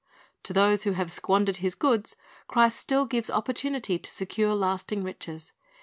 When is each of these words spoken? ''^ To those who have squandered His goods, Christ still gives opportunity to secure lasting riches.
''^ 0.39 0.43
To 0.45 0.51
those 0.51 0.81
who 0.81 0.93
have 0.93 1.11
squandered 1.11 1.57
His 1.57 1.75
goods, 1.75 2.15
Christ 2.47 2.79
still 2.79 3.05
gives 3.05 3.29
opportunity 3.29 3.99
to 3.99 4.09
secure 4.09 4.55
lasting 4.55 5.03
riches. 5.03 5.53